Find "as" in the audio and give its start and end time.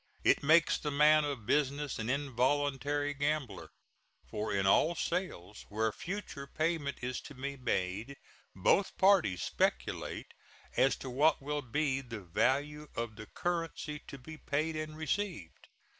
10.75-10.95